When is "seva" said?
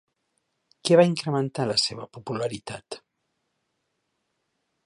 1.83-2.09